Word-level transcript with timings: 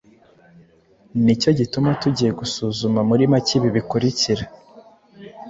Nicyo 1.23 1.49
gituma 1.59 1.89
tugiye 2.01 2.31
gusuzuma 2.39 2.99
muri 3.09 3.23
make 3.31 3.53
ibi 3.57 3.69
bikurikira: 3.75 4.43